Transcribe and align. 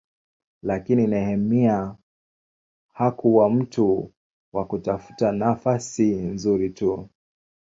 Lakini 0.63 1.07
Nehemia 1.07 1.95
hakuwa 2.93 3.49
mtu 3.49 4.11
wa 4.53 4.65
kutafuta 4.65 5.31
nafasi 5.31 6.13
nzuri 6.15 6.69
tu. 6.69 7.09